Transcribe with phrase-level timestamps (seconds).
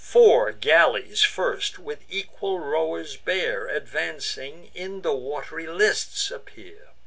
[0.03, 6.87] Four galleys first, which equal rowers bear, Advancing, in the wat'ry lists appear.